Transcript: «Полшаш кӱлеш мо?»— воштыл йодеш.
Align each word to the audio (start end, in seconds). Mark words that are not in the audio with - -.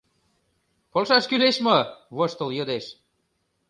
«Полшаш 0.91 1.23
кӱлеш 1.29 1.57
мо?»— 1.65 1.77
воштыл 2.17 2.49
йодеш. 2.57 2.85